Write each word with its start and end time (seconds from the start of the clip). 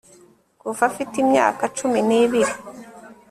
kuva 0.61 0.81
afite 0.89 1.15
imyaka 1.23 1.63
cumi 1.77 1.99
n'ibiri 2.07 2.53